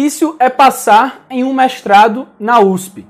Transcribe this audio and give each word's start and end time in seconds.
difícil 0.00 0.34
é 0.38 0.48
passar 0.48 1.26
em 1.28 1.44
um 1.44 1.52
mestrado 1.52 2.26
na 2.38 2.58
USP? 2.58 3.06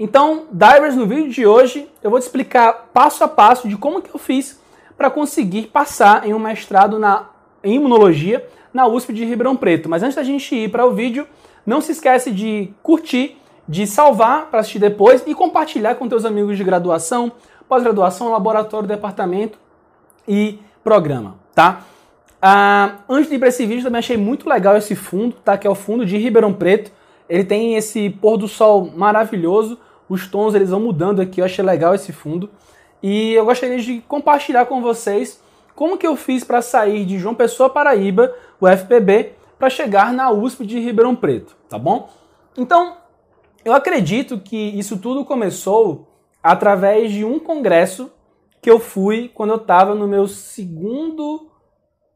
Então, 0.00 0.46
Divers, 0.50 0.96
no 0.96 1.06
vídeo 1.06 1.30
de 1.30 1.46
hoje, 1.46 1.88
eu 2.02 2.10
vou 2.10 2.18
te 2.18 2.24
explicar 2.24 2.90
passo 2.92 3.22
a 3.22 3.28
passo 3.28 3.68
de 3.68 3.76
como 3.76 4.02
que 4.02 4.10
eu 4.12 4.18
fiz 4.18 4.60
para 4.96 5.08
conseguir 5.08 5.68
passar 5.68 6.26
em 6.26 6.34
um 6.34 6.40
mestrado 6.40 6.98
na, 6.98 7.26
em 7.62 7.76
imunologia 7.76 8.44
na 8.74 8.86
USP 8.86 9.12
de 9.12 9.24
Ribeirão 9.24 9.54
Preto. 9.54 9.88
Mas 9.88 10.02
antes 10.02 10.16
da 10.16 10.24
gente 10.24 10.52
ir 10.54 10.70
para 10.72 10.84
o 10.84 10.92
vídeo, 10.92 11.26
não 11.64 11.80
se 11.80 11.92
esquece 11.92 12.32
de 12.32 12.72
curtir, 12.82 13.40
de 13.68 13.86
salvar 13.86 14.46
para 14.46 14.58
assistir 14.58 14.80
depois 14.80 15.22
e 15.24 15.34
compartilhar 15.36 15.94
com 15.94 16.08
teus 16.08 16.24
amigos 16.24 16.56
de 16.56 16.64
graduação, 16.64 17.30
pós-graduação, 17.68 18.28
laboratório, 18.28 18.88
departamento 18.88 19.56
e 20.26 20.58
programa, 20.82 21.36
tá? 21.54 21.82
Ah, 22.44 22.98
antes 23.08 23.28
de 23.28 23.36
ir 23.36 23.38
para 23.38 23.48
esse 23.48 23.64
vídeo, 23.64 23.84
também 23.84 24.00
achei 24.00 24.16
muito 24.16 24.48
legal 24.48 24.76
esse 24.76 24.96
fundo, 24.96 25.36
tá? 25.44 25.56
Que 25.56 25.64
é 25.64 25.70
o 25.70 25.76
fundo 25.76 26.04
de 26.04 26.18
Ribeirão 26.18 26.52
Preto. 26.52 26.90
Ele 27.28 27.44
tem 27.44 27.76
esse 27.76 28.10
pôr 28.10 28.36
do 28.36 28.48
sol 28.48 28.90
maravilhoso. 28.96 29.78
Os 30.08 30.26
tons 30.26 30.52
eles 30.52 30.70
vão 30.70 30.80
mudando 30.80 31.22
aqui. 31.22 31.40
Eu 31.40 31.44
achei 31.44 31.64
legal 31.64 31.94
esse 31.94 32.12
fundo. 32.12 32.50
E 33.00 33.32
eu 33.34 33.44
gostaria 33.44 33.78
de 33.78 34.00
compartilhar 34.08 34.66
com 34.66 34.82
vocês 34.82 35.40
como 35.76 35.96
que 35.96 36.06
eu 36.06 36.16
fiz 36.16 36.42
para 36.42 36.60
sair 36.60 37.04
de 37.04 37.16
João 37.16 37.34
Pessoa, 37.34 37.70
Paraíba, 37.70 38.34
o 38.60 38.66
FPB, 38.66 39.34
para 39.56 39.70
chegar 39.70 40.12
na 40.12 40.30
USP 40.32 40.66
de 40.66 40.80
Ribeirão 40.80 41.14
Preto, 41.14 41.56
tá 41.68 41.78
bom? 41.78 42.10
Então, 42.58 42.96
eu 43.64 43.72
acredito 43.72 44.40
que 44.40 44.56
isso 44.56 44.98
tudo 44.98 45.24
começou 45.24 46.08
através 46.42 47.12
de 47.12 47.24
um 47.24 47.38
congresso 47.38 48.10
que 48.60 48.68
eu 48.68 48.80
fui 48.80 49.30
quando 49.32 49.50
eu 49.50 49.56
estava 49.56 49.94
no 49.94 50.08
meu 50.08 50.26
segundo 50.26 51.51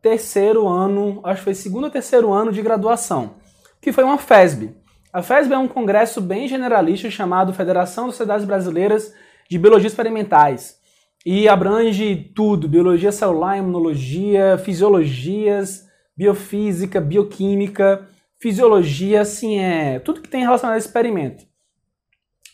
terceiro 0.07 0.69
ano, 0.69 1.21
acho 1.25 1.41
que 1.41 1.45
foi 1.47 1.55
segundo 1.55 1.85
ou 1.85 1.91
terceiro 1.91 2.33
ano 2.33 2.53
de 2.53 2.62
graduação, 2.62 3.35
que 3.83 3.93
foi 3.93 4.05
uma 4.05 4.17
FESB. 4.17 4.73
A 5.13 5.21
FESB 5.21 5.53
é 5.53 5.59
um 5.59 5.67
congresso 5.67 6.21
bem 6.21 6.47
generalista 6.47 7.11
chamado 7.11 7.53
Federação 7.53 8.07
das 8.07 8.15
Sociedades 8.15 8.47
Brasileiras 8.47 9.13
de 9.51 9.59
Biologia 9.59 9.89
Experimentais 9.89 10.77
e 11.25 11.48
abrange 11.48 12.15
tudo: 12.37 12.69
biologia 12.69 13.11
celular, 13.11 13.59
imunologia, 13.59 14.57
fisiologias, 14.59 15.89
biofísica, 16.17 17.01
bioquímica, 17.01 18.09
fisiologia, 18.39 19.23
assim, 19.23 19.59
é 19.59 19.98
tudo 19.98 20.23
que 20.23 20.29
tem 20.29 20.43
relacionado 20.43 20.77
a 20.77 20.79
experimento. 20.79 21.45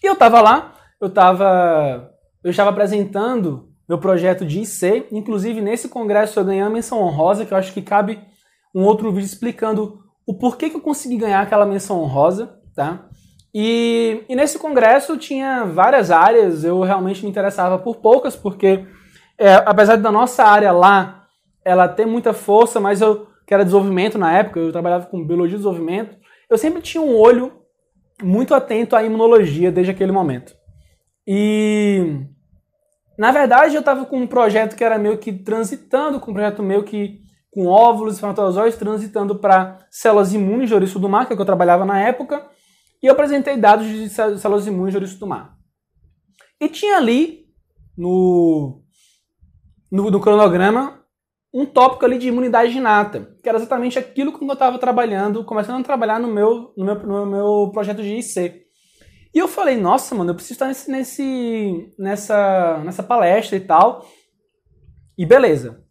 E 0.03 0.07
eu 0.07 0.15
estava 0.15 0.41
lá, 0.41 0.73
eu 0.99 1.09
estava 1.09 2.11
eu 2.43 2.51
estava 2.51 2.71
apresentando 2.71 3.72
meu 3.89 3.99
projeto 3.99 4.45
de 4.45 4.61
IC. 4.61 5.07
Inclusive, 5.11 5.61
nesse 5.61 5.89
congresso 5.89 6.39
eu 6.39 6.45
ganhei 6.45 6.63
uma 6.63 6.71
menção 6.71 7.01
honrosa, 7.03 7.45
que 7.45 7.53
eu 7.53 7.59
acho 7.59 7.73
que 7.73 7.83
cabe 7.83 8.19
um 8.75 8.85
outro 8.85 9.13
vídeo 9.13 9.27
explicando 9.27 10.01
o 10.27 10.35
porquê 10.35 10.71
que 10.71 10.77
eu 10.77 10.81
consegui 10.81 11.17
ganhar 11.17 11.41
aquela 11.41 11.67
menção 11.67 12.01
honrosa, 12.01 12.59
tá? 12.75 13.09
E, 13.55 14.25
e 14.29 14.35
nesse 14.35 14.59
congresso 14.59 15.17
tinha 15.19 15.65
várias 15.65 16.11
áreas, 16.11 16.65
eu 16.65 16.81
realmente 16.81 17.23
me 17.23 17.31
interessava 17.31 17.79
por 17.79 17.97
poucas, 17.97 18.35
porque 18.35 18.87
é, 19.39 19.55
apesar 19.67 19.97
da 19.97 20.11
nossa 20.11 20.45
área 20.45 20.73
lá, 20.73 21.27
ela 21.65 21.87
ter 21.87 22.07
muita 22.07 22.33
força, 22.33 22.81
mas 22.81 23.01
eu, 23.01 23.27
que 23.47 23.53
era 23.53 23.65
desenvolvimento 23.65 24.17
na 24.17 24.33
época, 24.33 24.59
eu 24.59 24.73
trabalhava 24.73 25.07
com 25.07 25.25
biologia 25.25 25.59
de 25.59 25.65
desenvolvimento, 25.65 26.17
eu 26.49 26.57
sempre 26.57 26.81
tinha 26.81 27.03
um 27.03 27.15
olho 27.15 27.53
muito 28.23 28.55
atento 28.55 28.97
à 28.97 29.03
imunologia 29.03 29.71
desde 29.71 29.91
aquele 29.91 30.13
momento. 30.13 30.55
E 31.27 32.25
na 33.19 33.31
verdade, 33.31 33.75
eu 33.75 33.81
estava 33.81 34.05
com 34.05 34.19
um 34.19 34.27
projeto 34.27 34.77
que 34.77 34.85
era 34.85 34.99
meio 34.99 35.19
que 35.19 35.33
transitando, 35.33 36.19
com 36.19 36.31
um 36.31 36.35
projeto 36.35 36.63
meio 36.63 36.83
que 36.83 37.21
com 37.51 37.67
óvulos, 37.67 38.15
espermatozoides, 38.15 38.79
transitando 38.79 39.39
para 39.39 39.87
células 39.91 40.33
imunes 40.33 40.69
de 40.69 40.75
ouriço 40.75 40.99
do 40.99 41.09
mar, 41.09 41.27
que 41.27 41.33
é 41.33 41.35
o 41.35 41.37
que 41.37 41.43
eu 41.43 41.47
trabalhava 41.47 41.85
na 41.85 42.01
época, 42.01 42.49
e 43.03 43.07
eu 43.07 43.13
apresentei 43.13 43.59
dados 43.59 43.87
de 43.87 44.09
células 44.09 44.67
imunes 44.67 44.93
de 44.93 44.97
ouriço 44.97 45.19
do 45.19 45.27
mar. 45.27 45.55
E 46.59 46.69
tinha 46.69 46.97
ali, 46.97 47.47
no, 47.97 48.83
no, 49.91 50.11
no 50.11 50.21
cronograma, 50.21 51.03
um 51.53 51.67
tópico 51.67 52.07
ali 52.07 52.17
de 52.17 52.29
imunidade 52.29 52.77
inata, 52.77 53.37
que 53.43 53.49
era 53.49 53.59
exatamente 53.59 53.99
aquilo 53.99 54.33
que 54.33 54.43
eu 54.43 54.53
estava 54.53 54.79
trabalhando, 54.79 55.45
começando 55.45 55.81
a 55.81 55.85
trabalhar 55.85 56.19
no 56.19 56.29
meu, 56.29 56.73
no 56.75 56.85
meu, 56.85 56.95
no 56.95 57.27
meu 57.27 57.71
projeto 57.73 58.03
de 58.03 58.15
IC. 58.15 58.62
E 59.35 59.39
eu 59.39 59.49
falei, 59.49 59.77
nossa, 59.77 60.15
mano, 60.15 60.31
eu 60.31 60.35
preciso 60.35 60.55
estar 60.55 60.67
nesse, 60.67 60.91
nesse, 60.91 61.95
nessa, 61.99 62.83
nessa 62.85 63.03
palestra 63.03 63.57
e 63.57 63.61
tal. 63.61 64.07
E 65.17 65.25
beleza. 65.25 65.83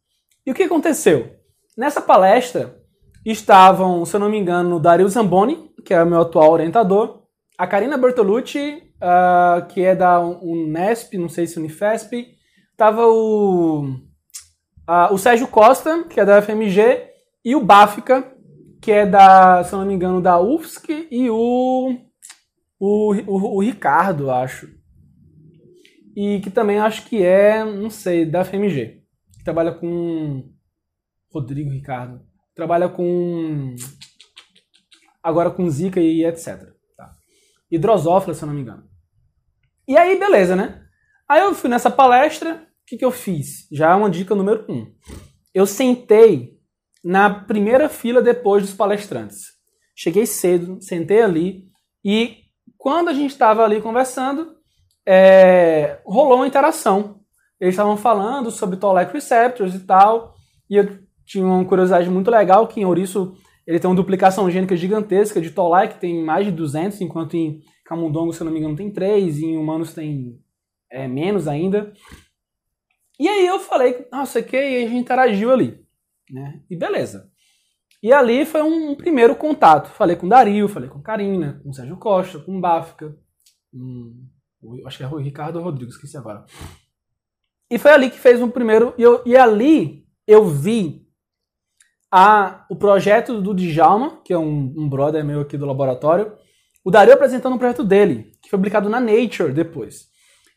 E 0.45 0.51
o 0.51 0.53
que 0.53 0.63
aconteceu? 0.63 1.35
Nessa 1.77 2.01
palestra 2.01 2.79
estavam, 3.25 4.05
se 4.05 4.15
eu 4.15 4.19
não 4.19 4.29
me 4.29 4.37
engano, 4.37 4.75
o 4.75 4.79
Dario 4.79 5.07
Zamboni, 5.07 5.71
que 5.85 5.93
é 5.93 6.03
o 6.03 6.07
meu 6.07 6.21
atual 6.21 6.51
orientador, 6.51 7.23
a 7.57 7.65
Karina 7.65 7.97
Bertolucci, 7.97 8.83
uh, 8.97 9.65
que 9.67 9.81
é 9.81 9.95
da 9.95 10.19
Unesp, 10.19 11.13
não 11.17 11.29
sei 11.29 11.47
se 11.47 11.59
Unifesp, 11.59 12.27
tava 12.77 13.05
o, 13.07 13.83
uh, 13.83 15.13
o 15.13 15.17
Sérgio 15.17 15.47
Costa, 15.47 16.03
que 16.03 16.19
é 16.19 16.25
da 16.25 16.41
FMG, 16.41 17.09
e 17.43 17.55
o 17.55 17.63
Báfica, 17.63 18.31
que 18.81 18.91
é 18.91 19.05
da, 19.05 19.63
se 19.63 19.73
eu 19.73 19.79
não 19.79 19.85
me 19.85 19.93
engano, 19.93 20.21
da 20.21 20.39
UFSC, 20.39 21.07
e 21.11 21.29
o 21.29 21.95
o, 22.83 23.13
o, 23.27 23.57
o 23.57 23.61
Ricardo, 23.61 24.31
acho. 24.31 24.67
E 26.15 26.39
que 26.41 26.49
também 26.49 26.79
acho 26.79 27.05
que 27.05 27.21
é, 27.21 27.63
não 27.63 27.91
sei, 27.91 28.25
da 28.25 28.43
FMG. 28.43 29.03
Que 29.37 29.43
trabalha 29.43 29.71
com. 29.71 30.51
Rodrigo 31.31 31.69
Ricardo. 31.69 32.25
Trabalha 32.55 32.89
com. 32.89 33.75
Agora 35.21 35.51
com 35.51 35.69
Zika 35.69 35.99
e 35.99 36.25
etc. 36.25 36.73
Tá. 36.97 37.15
Se 37.69 37.75
eu 37.75 38.47
não 38.47 38.55
me 38.55 38.61
engano. 38.61 38.83
E 39.87 39.95
aí, 39.95 40.17
beleza, 40.17 40.55
né? 40.55 40.83
Aí 41.29 41.41
eu 41.41 41.53
fui 41.53 41.69
nessa 41.69 41.91
palestra, 41.91 42.55
o 42.55 42.85
que, 42.87 42.97
que 42.97 43.05
eu 43.05 43.11
fiz? 43.11 43.67
Já 43.71 43.91
é 43.91 43.95
uma 43.95 44.09
dica 44.09 44.33
número 44.33 44.65
um. 44.67 44.91
Eu 45.53 45.67
sentei 45.67 46.59
na 47.03 47.29
primeira 47.29 47.87
fila 47.87 48.23
depois 48.23 48.63
dos 48.63 48.73
palestrantes. 48.73 49.51
Cheguei 49.95 50.25
cedo, 50.25 50.81
sentei 50.81 51.21
ali 51.21 51.69
e 52.03 52.40
quando 52.81 53.09
a 53.09 53.13
gente 53.13 53.29
estava 53.29 53.63
ali 53.63 53.79
conversando, 53.79 54.55
é, 55.05 55.99
rolou 56.03 56.37
uma 56.37 56.47
interação. 56.47 57.19
Eles 57.59 57.75
estavam 57.75 57.95
falando 57.95 58.49
sobre 58.49 58.75
Toll-like 58.75 59.13
receptors 59.13 59.75
e 59.75 59.81
tal, 59.81 60.33
e 60.67 60.77
eu 60.77 60.97
tinha 61.23 61.45
uma 61.45 61.63
curiosidade 61.63 62.09
muito 62.09 62.31
legal 62.31 62.67
que 62.67 62.81
em 62.81 62.85
ouriço 62.85 63.35
ele 63.67 63.79
tem 63.79 63.87
uma 63.87 63.95
duplicação 63.95 64.49
gênica 64.49 64.75
gigantesca 64.75 65.39
de 65.39 65.51
Toll-like, 65.51 65.99
tem 65.99 66.23
mais 66.23 66.47
de 66.47 66.51
200, 66.51 67.01
enquanto 67.01 67.35
em 67.35 67.61
camundongo, 67.85 68.33
se 68.33 68.41
eu 68.41 68.45
não 68.45 68.51
me 68.51 68.57
engano, 68.57 68.75
tem 68.75 68.89
3, 68.89 69.37
e 69.37 69.45
em 69.45 69.57
humanos 69.59 69.93
tem 69.93 70.39
é, 70.89 71.07
menos 71.07 71.47
ainda. 71.47 71.93
E 73.19 73.27
aí 73.27 73.45
eu 73.45 73.59
falei, 73.59 74.07
nossa, 74.11 74.41
que 74.41 74.57
e 74.57 74.77
a 74.77 74.87
gente 74.87 74.95
interagiu 74.95 75.51
ali. 75.51 75.85
Né? 76.31 76.59
E 76.67 76.75
beleza. 76.75 77.30
E 78.01 78.11
ali 78.11 78.45
foi 78.45 78.61
um 78.61 78.95
primeiro 78.95 79.35
contato. 79.35 79.89
Falei 79.89 80.15
com 80.15 80.27
Dario, 80.27 80.67
falei 80.67 80.89
com 80.89 81.01
Karina, 81.01 81.61
com 81.63 81.71
Sérgio 81.71 81.97
Costa, 81.97 82.39
com 82.39 82.59
Bafka, 82.59 83.15
acho 84.85 84.97
que 84.97 85.03
é 85.03 85.07
o 85.07 85.17
Ricardo 85.17 85.61
Rodrigues, 85.61 85.95
esqueci 85.95 86.17
agora. 86.17 86.45
E 87.69 87.77
foi 87.77 87.91
ali 87.91 88.09
que 88.09 88.19
fez 88.19 88.41
um 88.41 88.49
primeiro. 88.49 88.93
E, 88.97 89.03
eu, 89.03 89.21
e 89.25 89.37
ali 89.37 90.05
eu 90.27 90.45
vi 90.45 91.07
a, 92.11 92.65
o 92.69 92.75
projeto 92.75 93.39
do 93.41 93.53
Djalma, 93.53 94.21
que 94.23 94.33
é 94.33 94.37
um, 94.37 94.73
um 94.75 94.89
brother 94.89 95.23
meu 95.23 95.41
aqui 95.41 95.57
do 95.57 95.65
laboratório, 95.65 96.35
o 96.83 96.91
Dario 96.91 97.13
apresentando 97.13 97.53
um 97.53 97.59
projeto 97.59 97.83
dele, 97.83 98.31
que 98.41 98.49
foi 98.49 98.57
publicado 98.57 98.89
na 98.89 98.99
Nature 98.99 99.53
depois. 99.53 100.09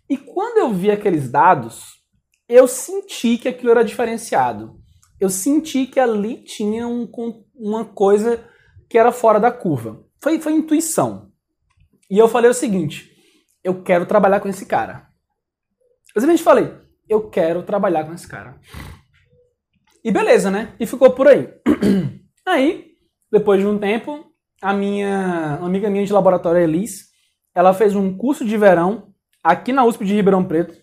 E 0.09 0.17
quando 0.17 0.59
eu 0.59 0.73
vi 0.73 0.91
aqueles 0.91 1.31
dados, 1.31 2.03
eu 2.49 2.67
senti 2.67 3.39
que 3.39 3.49
aquilo 3.49 3.71
era 3.71 3.85
diferenciado 3.85 4.83
eu 5.25 5.31
senti 5.31 5.87
que 5.87 5.99
ali 5.99 6.37
tinha 6.37 6.87
um, 6.87 7.09
uma 7.55 7.85
coisa 7.85 8.45
que 8.89 8.99
era 8.99 9.11
fora 9.11 9.41
da 9.41 9.51
curva. 9.51 10.05
Foi, 10.23 10.39
foi 10.39 10.53
intuição. 10.53 11.33
E 12.11 12.19
eu 12.19 12.29
falei 12.29 12.51
o 12.51 12.55
seguinte: 12.55 13.11
eu 13.63 13.83
quero 13.83 14.05
trabalhar 14.05 14.41
com 14.41 14.49
esse 14.49 14.67
cara. 14.67 15.09
Eu 16.15 16.21
simplesmente 16.21 16.43
falei: 16.43 16.71
eu 17.09 17.31
quero 17.31 17.63
trabalhar 17.63 18.05
com 18.05 18.13
esse 18.13 18.29
cara. 18.29 18.61
E 20.05 20.13
beleza, 20.13 20.51
né? 20.51 20.75
E 20.79 20.87
ficou 20.87 21.11
por 21.11 21.27
aí. 21.27 21.49
Aí, 22.47 22.93
depois 23.33 23.59
de 23.59 23.67
um 23.67 23.79
tempo, 23.79 24.27
a 24.61 24.75
minha 24.75 25.55
amiga 25.63 25.89
minha 25.89 26.05
de 26.05 26.13
laboratório, 26.13 26.61
Elis, 26.61 27.07
ela 27.55 27.73
fez 27.73 27.97
um 27.97 28.15
curso 28.15 28.45
de 28.45 28.59
verão 28.59 29.15
aqui 29.43 29.73
na 29.73 29.87
USP 29.87 30.05
de 30.05 30.15
Ribeirão 30.15 30.45
Preto. 30.45 30.77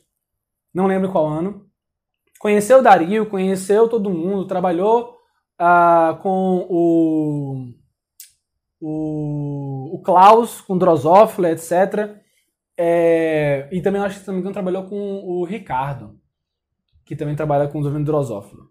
Não 0.73 0.87
lembro 0.87 1.11
qual 1.11 1.27
ano 1.27 1.70
conheceu 2.41 2.81
Dario, 2.81 3.27
conheceu 3.27 3.87
todo 3.87 4.09
mundo, 4.09 4.47
trabalhou 4.47 5.15
ah, 5.59 6.17
com 6.23 6.65
o, 6.67 7.67
o, 8.81 9.95
o 9.95 10.01
Klaus, 10.01 10.59
com 10.59 10.75
Drosophila, 10.75 11.51
etc. 11.51 12.17
É, 12.75 13.69
e 13.71 13.79
também, 13.79 14.01
acho 14.01 14.23
que, 14.23 14.31
engano, 14.31 14.51
trabalhou 14.51 14.85
com 14.85 14.95
o 14.95 15.45
Ricardo, 15.45 16.19
que 17.05 17.15
também 17.15 17.35
trabalha 17.35 17.67
com 17.67 17.77
o 17.77 17.81
desenvolvimento 17.81 18.07
Drosophila. 18.07 18.63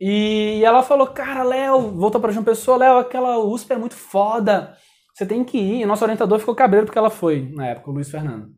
E 0.00 0.64
ela 0.64 0.82
falou, 0.82 1.08
cara, 1.08 1.42
Léo, 1.42 1.92
voltou 1.92 2.20
pra 2.20 2.32
João 2.32 2.42
Pessoa, 2.44 2.78
Léo, 2.78 2.98
aquela 2.98 3.38
USP 3.38 3.74
é 3.74 3.76
muito 3.76 3.94
foda, 3.94 4.74
você 5.14 5.26
tem 5.26 5.44
que 5.44 5.58
ir. 5.58 5.82
E 5.82 5.86
nosso 5.86 6.02
orientador 6.02 6.38
ficou 6.38 6.54
cabreiro 6.54 6.86
porque 6.86 6.98
ela 6.98 7.10
foi, 7.10 7.50
na 7.54 7.66
época, 7.66 7.90
o 7.90 7.92
Luiz 7.92 8.10
Fernando. 8.10 8.48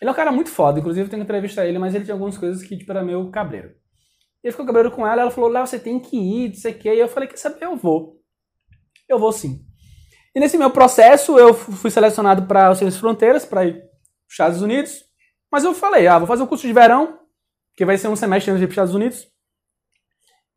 Ele 0.00 0.08
é 0.08 0.12
um 0.12 0.16
cara 0.16 0.30
muito 0.30 0.50
foda, 0.50 0.78
inclusive 0.78 1.06
eu 1.06 1.10
tenho 1.10 1.22
que 1.22 1.24
entrevistar 1.24 1.66
ele, 1.66 1.78
mas 1.78 1.94
ele 1.94 2.04
tinha 2.04 2.14
algumas 2.14 2.36
coisas 2.36 2.62
que, 2.62 2.76
tipo, 2.76 2.90
era 2.92 3.02
meio 3.02 3.30
cabreiro. 3.30 3.70
Ele 4.42 4.52
ficou 4.52 4.66
cabreiro 4.66 4.90
com 4.90 5.06
ela, 5.06 5.22
ela 5.22 5.30
falou, 5.30 5.50
Léo, 5.50 5.66
você 5.66 5.78
tem 5.78 5.98
que 5.98 6.16
ir, 6.16 6.48
não 6.50 6.56
sei 6.56 6.72
o 6.72 6.78
quê. 6.78 6.94
E 6.94 7.00
eu 7.00 7.08
falei, 7.08 7.28
quer 7.28 7.36
saber, 7.36 7.64
eu 7.64 7.76
vou. 7.76 8.20
Eu 9.08 9.18
vou 9.18 9.32
sim. 9.32 9.64
E 10.34 10.40
nesse 10.40 10.58
meu 10.58 10.70
processo, 10.70 11.38
eu 11.38 11.54
fui 11.54 11.90
selecionado 11.90 12.46
para 12.46 12.70
os 12.70 12.78
Ciências 12.78 13.00
Fronteiras, 13.00 13.44
para 13.44 13.64
ir 13.64 13.72
para 13.72 13.82
os 13.82 14.32
Estados 14.32 14.62
Unidos. 14.62 15.02
Mas 15.50 15.64
eu 15.64 15.74
falei, 15.74 16.06
ah, 16.06 16.18
vou 16.18 16.28
fazer 16.28 16.42
um 16.42 16.46
curso 16.46 16.66
de 16.66 16.72
verão, 16.72 17.18
que 17.74 17.84
vai 17.84 17.96
ser 17.96 18.08
um 18.08 18.16
semestre 18.16 18.50
antes 18.50 18.60
de 18.60 18.64
ir 18.64 18.66
para 18.66 18.72
os 18.72 18.74
Estados 18.74 18.94
Unidos. 18.94 19.26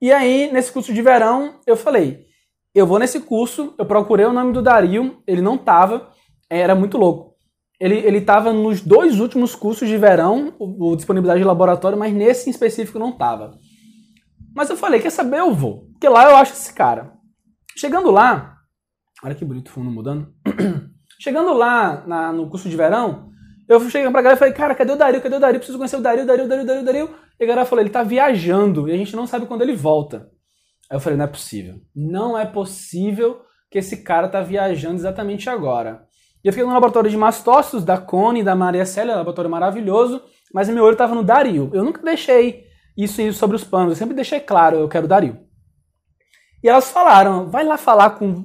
E 0.01 0.11
aí, 0.11 0.51
nesse 0.51 0.71
curso 0.71 0.93
de 0.93 1.01
verão, 1.01 1.59
eu 1.65 1.77
falei, 1.77 2.25
eu 2.75 2.85
vou 2.85 2.99
nesse 2.99 3.19
curso, 3.21 3.73
eu 3.77 3.85
procurei 3.85 4.25
o 4.25 4.33
nome 4.33 4.53
do 4.53 4.61
Dario, 4.61 5.21
ele 5.25 5.41
não 5.41 5.57
tava, 5.57 6.11
era 6.49 6.75
muito 6.75 6.97
louco. 6.97 7.28
Ele, 7.79 7.95
ele 7.95 8.21
tava 8.21 8.51
nos 8.51 8.81
dois 8.81 9.19
últimos 9.19 9.55
cursos 9.55 9.87
de 9.87 9.97
verão, 9.97 10.53
o, 10.59 10.91
o 10.91 10.95
disponibilidade 10.95 11.39
de 11.39 11.47
laboratório, 11.47 11.97
mas 11.97 12.13
nesse 12.13 12.49
em 12.49 12.51
específico 12.51 12.99
não 12.99 13.17
tava. 13.17 13.57
Mas 14.53 14.69
eu 14.69 14.75
falei, 14.75 14.99
quer 14.99 15.11
saber, 15.11 15.39
eu 15.39 15.53
vou. 15.53 15.87
Porque 15.91 16.09
lá 16.09 16.29
eu 16.29 16.35
acho 16.35 16.53
esse 16.53 16.73
cara. 16.73 17.13
Chegando 17.77 18.11
lá, 18.11 18.57
olha 19.23 19.35
que 19.35 19.45
bonito 19.45 19.69
o 19.69 19.71
fundo 19.71 19.89
mudando. 19.89 20.27
Chegando 21.21 21.53
lá 21.53 22.05
na, 22.05 22.33
no 22.33 22.49
curso 22.49 22.69
de 22.69 22.75
verão, 22.75 23.29
eu 23.67 23.79
cheguei 23.89 24.09
pra 24.09 24.21
galera 24.21 24.35
e 24.35 24.39
falei, 24.39 24.53
cara, 24.53 24.75
cadê 24.75 24.91
o 24.91 24.95
Dario? 24.95 25.21
Cadê 25.21 25.35
o 25.35 25.39
Dario? 25.39 25.59
Preciso 25.59 25.77
conhecer 25.77 25.97
o 25.97 26.01
Dario, 26.01 26.25
Dario, 26.25 26.47
Dario, 26.47 26.65
Dario, 26.65 26.83
Dario. 26.83 27.15
E 27.39 27.43
a 27.43 27.47
galera 27.47 27.65
falou, 27.65 27.83
ele 27.83 27.91
tá 27.91 28.03
viajando 28.03 28.89
e 28.89 28.91
a 28.91 28.97
gente 28.97 29.15
não 29.15 29.27
sabe 29.27 29.45
quando 29.45 29.61
ele 29.61 29.75
volta. 29.75 30.29
Aí 30.89 30.97
eu 30.97 30.99
falei, 30.99 31.17
não 31.17 31.25
é 31.25 31.27
possível. 31.27 31.75
Não 31.95 32.37
é 32.37 32.45
possível 32.45 33.41
que 33.69 33.77
esse 33.77 34.03
cara 34.03 34.27
tá 34.27 34.41
viajando 34.41 34.95
exatamente 34.95 35.49
agora. 35.49 36.03
E 36.43 36.47
eu 36.47 36.53
fiquei 36.53 36.65
no 36.65 36.73
laboratório 36.73 37.09
de 37.09 37.17
mastócitos 37.17 37.83
da 37.83 37.97
Cone, 37.97 38.43
da 38.43 38.55
Maria 38.55 38.85
Célia, 38.85 39.15
laboratório 39.15 39.51
maravilhoso, 39.51 40.21
mas 40.53 40.69
meu 40.69 40.83
olho 40.83 40.95
tava 40.95 41.13
no 41.13 41.23
Dario. 41.23 41.69
Eu 41.73 41.83
nunca 41.83 42.01
deixei 42.01 42.65
isso 42.97 43.33
sobre 43.33 43.55
os 43.55 43.63
panos, 43.63 43.91
eu 43.91 43.95
sempre 43.97 44.15
deixei 44.15 44.39
claro, 44.39 44.77
eu 44.77 44.87
quero 44.87 45.07
Dario. 45.07 45.37
E 46.63 46.67
elas 46.67 46.91
falaram, 46.91 47.49
vai 47.49 47.63
lá 47.63 47.77
falar 47.77 48.11
com, 48.11 48.43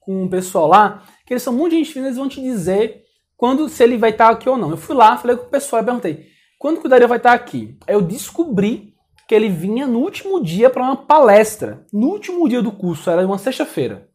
com 0.00 0.24
o 0.24 0.30
pessoal 0.30 0.68
lá, 0.68 1.02
que 1.26 1.32
eles 1.32 1.42
são 1.42 1.52
muito 1.52 1.74
gente 1.74 1.92
fina, 1.92 2.06
eles 2.06 2.18
vão 2.18 2.28
te 2.28 2.40
dizer 2.40 3.02
quando 3.36 3.68
se 3.68 3.82
ele 3.82 3.96
vai 3.96 4.10
estar 4.10 4.28
aqui 4.28 4.48
ou 4.48 4.56
não. 4.56 4.70
Eu 4.70 4.76
fui 4.76 4.94
lá, 4.94 5.16
falei 5.16 5.36
com 5.36 5.44
o 5.44 5.50
pessoal 5.50 5.82
e 5.82 5.84
perguntei, 5.84 6.26
quando 6.58 6.80
que 6.80 6.86
o 6.86 6.88
Dario 6.88 7.08
vai 7.08 7.18
estar 7.18 7.32
aqui? 7.32 7.76
Aí 7.86 7.94
eu 7.94 8.02
descobri 8.02 8.94
que 9.26 9.34
ele 9.34 9.48
vinha 9.48 9.86
no 9.86 10.00
último 10.00 10.42
dia 10.42 10.68
para 10.68 10.82
uma 10.82 10.96
palestra. 10.96 11.84
No 11.92 12.08
último 12.08 12.48
dia 12.48 12.62
do 12.62 12.72
curso, 12.72 13.10
era 13.10 13.26
uma 13.26 13.38
sexta-feira. 13.38 14.08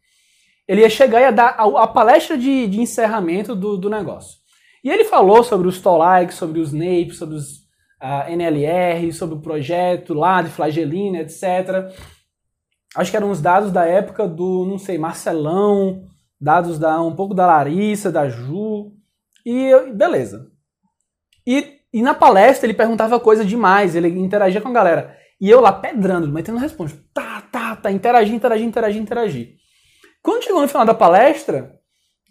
Ele 0.70 0.82
ia 0.82 0.90
chegar 0.90 1.20
e 1.20 1.24
ia 1.24 1.32
dar 1.32 1.56
a, 1.58 1.84
a 1.84 1.88
palestra 1.88 2.38
de, 2.38 2.68
de 2.68 2.80
encerramento 2.80 3.56
do, 3.56 3.76
do, 3.76 3.90
negócio. 3.90 4.38
E 4.84 4.90
ele 4.90 5.04
falou 5.04 5.44
sobre 5.44 5.68
os 5.68 5.82
TOLAIC, 5.82 6.32
sobre 6.32 6.60
os 6.60 6.72
NAPE, 6.72 7.12
sobre 7.14 7.36
os 7.36 7.56
uh, 7.56 7.66
ah, 8.02 8.32
NLR, 8.32 9.12
sobre 9.12 9.36
o 9.36 9.42
projeto 9.42 10.14
lá 10.14 10.44
de 10.44 10.50
flagelina, 10.50 11.22
etc. 11.22 11.92
Acho 12.96 13.10
que 13.10 13.18
eram 13.18 13.32
os 13.32 13.42
dados 13.42 13.72
da 13.72 13.86
época 13.86 14.28
do, 14.28 14.66
não 14.66 14.78
sei, 14.78 15.00
Marcelão, 15.00 16.04
dados 16.40 16.78
da 16.78 17.02
um 17.02 17.16
pouco 17.16 17.34
da 17.34 17.48
Larissa, 17.48 18.12
da 18.12 18.30
Ju. 18.30 18.94
E 19.44 19.92
beleza. 19.92 20.52
E 21.48 21.80
e 21.92 22.02
na 22.02 22.14
palestra 22.14 22.68
ele 22.68 22.76
perguntava 22.76 23.20
coisa 23.20 23.44
demais, 23.44 23.96
ele 23.96 24.08
interagia 24.08 24.62
com 24.62 24.70
a 24.70 24.74
galera. 24.74 25.18
E 25.42 25.50
eu 25.50 25.60
lá 25.60 25.72
pedrando, 25.72 26.28
metendo 26.28 26.60
resposta. 26.60 27.00
Tá, 27.14 27.42
tá, 27.52 27.76
tá, 27.76 27.92
interagir, 27.92 28.36
interagir, 28.36 28.68
interagir, 28.68 29.02
interagir. 29.02 29.56
Quando 30.22 30.44
chegou 30.44 30.62
no 30.62 30.68
final 30.68 30.86
da 30.86 30.94
palestra, 30.94 31.80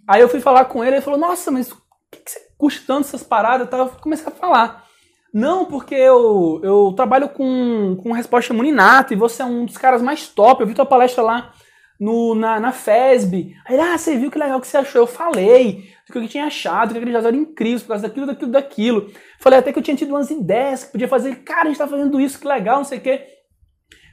aí 0.06 0.20
eu 0.20 0.28
fui 0.28 0.40
falar 0.40 0.66
com 0.66 0.84
ele, 0.84 0.96
ele 0.96 1.02
falou, 1.02 1.18
nossa, 1.18 1.50
mas 1.50 1.70
o 1.70 1.76
que, 2.10 2.18
que 2.20 2.30
você 2.30 2.40
custa 2.56 2.82
tanto 2.86 3.08
essas 3.08 3.22
paradas? 3.22 3.68
Eu 3.70 3.88
comecei 4.00 4.26
a 4.26 4.30
falar. 4.30 4.84
Não, 5.32 5.66
porque 5.66 5.94
eu, 5.94 6.60
eu 6.62 6.92
trabalho 6.96 7.28
com, 7.28 7.98
com 8.02 8.12
resposta 8.12 8.52
imuninato 8.52 9.12
e 9.12 9.16
você 9.16 9.42
é 9.42 9.44
um 9.44 9.66
dos 9.66 9.76
caras 9.76 10.00
mais 10.00 10.26
top. 10.28 10.60
Eu 10.60 10.66
vi 10.66 10.74
tua 10.74 10.86
palestra 10.86 11.22
lá 11.22 11.52
no, 12.00 12.34
na, 12.34 12.58
na 12.58 12.72
FESB. 12.72 13.54
Aí, 13.66 13.78
ah, 13.78 13.98
você 13.98 14.16
viu 14.16 14.30
que 14.30 14.38
legal 14.38 14.60
que 14.60 14.66
você 14.66 14.78
achou? 14.78 15.02
Eu 15.02 15.06
falei 15.06 15.90
do 16.06 16.12
que 16.12 16.18
eu 16.18 16.28
tinha 16.28 16.46
achado, 16.46 16.92
que 16.92 16.98
aquele 16.98 17.12
jazz 17.12 17.26
era 17.26 17.36
incrível 17.36 17.80
por 17.80 17.88
causa 17.88 18.08
daquilo, 18.08 18.26
daquilo, 18.26 18.50
daquilo. 18.50 19.10
Falei 19.38 19.58
até 19.58 19.72
que 19.72 19.78
eu 19.78 19.82
tinha 19.82 19.96
tido 19.96 20.10
umas 20.10 20.30
ideias 20.30 20.84
que 20.84 20.92
podia 20.92 21.08
fazer. 21.08 21.36
Cara, 21.42 21.64
a 21.64 21.66
gente 21.66 21.78
tá 21.78 21.86
fazendo 21.86 22.20
isso, 22.20 22.40
que 22.40 22.46
legal, 22.46 22.78
não 22.78 22.84
sei 22.84 22.98
o 22.98 23.00
quê. 23.00 23.37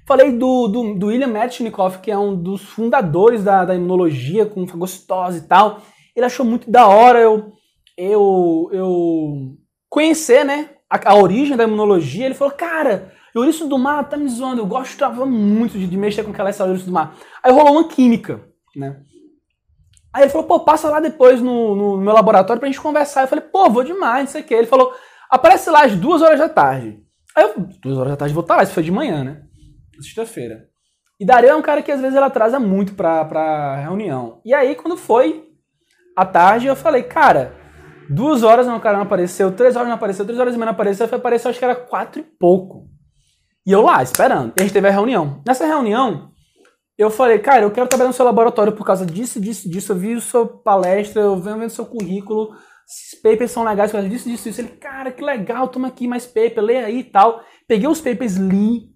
Falei 0.06 0.32
do, 0.32 0.68
do, 0.68 0.94
do 0.94 1.08
William 1.08 1.28
Metchnikoff, 1.28 2.00
que 2.00 2.12
é 2.12 2.18
um 2.18 2.36
dos 2.36 2.62
fundadores 2.62 3.44
da, 3.44 3.66
da 3.66 3.76
imunologia, 3.76 4.46
com 4.46 4.66
gostosa 4.66 5.38
e 5.38 5.42
tal. 5.42 5.82
Ele 6.16 6.26
achou 6.26 6.46
muito 6.46 6.70
da 6.70 6.88
hora 6.88 7.20
eu, 7.20 7.54
eu, 7.98 8.70
eu 8.72 9.58
conhecer, 9.90 10.46
né, 10.46 10.70
a, 10.90 11.12
a 11.12 11.16
origem 11.16 11.58
da 11.58 11.64
imunologia. 11.64 12.26
Ele 12.26 12.36
falou, 12.36 12.54
cara, 12.54 13.12
Eurício 13.34 13.68
do 13.68 13.78
Mar 13.78 14.08
tá 14.08 14.16
me 14.16 14.30
zoando, 14.30 14.62
eu 14.62 14.66
gostava 14.66 15.26
muito 15.26 15.78
de, 15.78 15.88
de 15.88 15.98
mexer 15.98 16.24
com 16.24 16.32
aquela 16.32 16.52
do 16.52 16.64
Eurício 16.64 16.88
do 16.88 16.94
Mar. 16.94 17.16
Aí 17.44 17.52
rolou 17.52 17.74
uma 17.74 17.88
química, 17.88 18.42
né? 18.76 19.02
Aí 20.14 20.24
ele 20.24 20.30
falou, 20.30 20.48
pô, 20.48 20.62
passa 20.62 20.90
lá 20.90 21.02
depois 21.02 21.42
no, 21.42 21.76
no 21.76 21.98
meu 21.98 22.14
laboratório 22.14 22.62
pra 22.62 22.70
gente 22.70 22.80
conversar. 22.80 23.24
Eu 23.24 23.28
falei, 23.28 23.44
pô, 23.44 23.70
vou 23.70 23.84
demais, 23.84 24.26
não 24.26 24.32
sei 24.32 24.42
o 24.42 24.44
quê. 24.46 24.54
Ele 24.54 24.68
falou, 24.68 24.94
aparece 25.30 25.70
lá 25.70 25.84
às 25.84 25.96
duas 25.96 26.22
horas 26.22 26.40
da 26.40 26.48
tarde. 26.48 27.04
Aí 27.36 27.44
eu, 27.44 27.56
duas 27.82 27.98
horas 27.98 28.12
da 28.12 28.18
tarde 28.18 28.34
vou 28.34 28.42
estar 28.42 28.56
lá, 28.56 28.64
isso 28.64 28.72
foi 28.72 28.84
de 28.84 28.92
manhã, 28.92 29.26
né? 29.26 29.42
Sexta-feira. 30.02 30.68
E 31.20 31.26
Dario 31.26 31.50
é 31.50 31.56
um 31.56 31.62
cara 31.62 31.82
que 31.82 31.92
às 31.92 32.02
vezes 32.02 32.16
ele 32.16 32.26
atrasa 32.26 32.60
muito 32.60 32.94
pra, 32.94 33.24
pra 33.26 33.78
reunião. 33.78 34.42
E 34.44 34.54
aí, 34.54 34.76
quando 34.76 34.98
foi 34.98 35.46
à 36.16 36.26
tarde, 36.26 36.68
eu 36.68 36.76
falei, 36.76 37.04
cara, 37.04 37.56
duas 38.10 38.44
horas 38.44 38.68
o 38.68 38.80
cara 38.80 38.98
não 38.98 39.06
apareceu, 39.06 39.52
três 39.52 39.76
horas 39.76 39.88
não 39.88 39.96
apareceu, 39.96 40.26
três 40.26 40.40
horas 40.40 40.54
e 40.54 40.58
meia 40.58 40.66
não 40.66 40.74
apareceu, 40.74 41.08
foi 41.08 41.18
aparecer, 41.18 41.48
acho 41.48 41.60
que 41.60 41.66
era 41.66 41.76
quatro 41.76 42.20
e 42.20 42.24
pouco. 42.24 42.90
E 43.66 43.72
eu 43.72 43.82
lá, 43.82 44.04
esperando. 44.04 44.54
E 44.58 44.62
a 44.62 44.64
gente 44.64 44.74
teve 44.74 44.88
a 44.88 44.92
reunião. 44.92 45.42
Nessa 45.46 45.66
reunião, 45.66 46.32
eu 46.98 47.10
falei, 47.10 47.40
cara, 47.40 47.64
eu 47.64 47.72
quero 47.72 47.88
trabalhar 47.88 48.10
no 48.10 48.14
seu 48.14 48.26
laboratório 48.26 48.74
por 48.74 48.86
causa 48.86 49.06
disso, 49.06 49.40
disso, 49.42 49.70
disso. 49.70 49.92
Eu 49.92 49.98
vi 49.98 50.22
sua 50.22 50.46
palestra, 50.46 51.22
eu 51.22 51.38
venho 51.38 51.58
vendo 51.58 51.70
seu 51.70 51.86
currículo. 51.86 52.54
Esses 52.88 53.20
papers 53.20 53.52
são 53.52 53.64
legais 53.64 53.90
por 53.90 53.98
causa 53.98 54.10
disso, 54.10 54.30
disso, 54.30 54.44
disso. 54.44 54.62
Ele, 54.62 54.70
cara, 54.70 55.12
que 55.12 55.24
legal, 55.24 55.68
toma 55.68 55.88
aqui 55.88 56.08
mais 56.08 56.26
paper, 56.26 56.62
lê 56.62 56.78
aí 56.78 57.00
e 57.00 57.04
tal. 57.04 57.42
Peguei 57.68 57.88
os 57.88 58.00
papers, 58.00 58.36
li, 58.36 58.95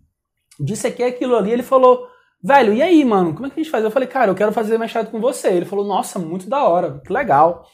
disse 0.59 0.87
aqui 0.87 1.03
aquilo 1.03 1.35
ali. 1.35 1.51
Ele 1.51 1.63
falou, 1.63 2.07
velho, 2.43 2.73
e 2.73 2.81
aí, 2.81 3.03
mano, 3.05 3.33
como 3.33 3.47
é 3.47 3.49
que 3.49 3.59
a 3.59 3.63
gente 3.63 3.71
faz? 3.71 3.83
Eu 3.83 3.91
falei, 3.91 4.07
cara, 4.07 4.31
eu 4.31 4.35
quero 4.35 4.51
fazer 4.51 4.77
mestrado 4.77 5.09
com 5.09 5.19
você. 5.19 5.49
Ele 5.49 5.65
falou, 5.65 5.85
nossa, 5.85 6.19
muito 6.19 6.49
da 6.49 6.63
hora, 6.63 7.01
que 7.05 7.11
legal. 7.11 7.65